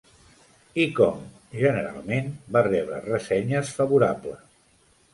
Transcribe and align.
"I 0.85 0.87
Com" 0.99 1.19
generalment 1.65 2.33
va 2.57 2.65
rebre 2.71 3.05
ressenyes 3.13 3.75
favorables. 3.81 4.47